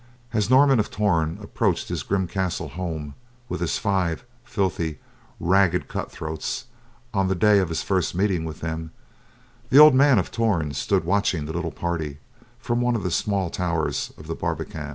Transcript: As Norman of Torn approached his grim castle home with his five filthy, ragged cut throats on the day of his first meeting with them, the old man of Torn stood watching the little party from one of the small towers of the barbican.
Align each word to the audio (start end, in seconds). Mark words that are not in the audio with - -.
As 0.33 0.49
Norman 0.49 0.79
of 0.79 0.89
Torn 0.89 1.37
approached 1.43 1.89
his 1.89 2.01
grim 2.01 2.25
castle 2.27 2.69
home 2.69 3.13
with 3.47 3.61
his 3.61 3.77
five 3.77 4.25
filthy, 4.43 4.97
ragged 5.39 5.87
cut 5.87 6.11
throats 6.11 6.65
on 7.13 7.27
the 7.27 7.35
day 7.35 7.59
of 7.59 7.69
his 7.69 7.83
first 7.83 8.15
meeting 8.15 8.43
with 8.43 8.61
them, 8.61 8.89
the 9.69 9.77
old 9.77 9.93
man 9.93 10.17
of 10.17 10.31
Torn 10.31 10.73
stood 10.73 11.03
watching 11.03 11.45
the 11.45 11.53
little 11.53 11.69
party 11.69 12.17
from 12.57 12.81
one 12.81 12.95
of 12.95 13.03
the 13.03 13.11
small 13.11 13.51
towers 13.51 14.11
of 14.17 14.25
the 14.25 14.33
barbican. 14.33 14.89